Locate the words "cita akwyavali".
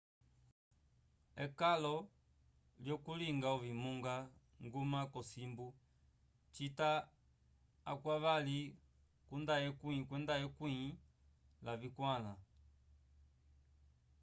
6.53-8.59